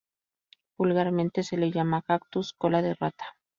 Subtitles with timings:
[0.79, 3.37] Vulgarmente se le llama cactus cola de rata.